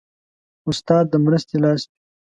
استاد 0.69 1.05
د 1.09 1.13
مرستې 1.25 1.55
لاس 1.63 1.81
وي. 1.89 1.93